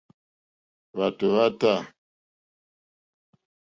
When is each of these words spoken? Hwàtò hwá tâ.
Hwàtò 0.95 1.25
hwá 1.33 1.45
tâ. 1.59 1.73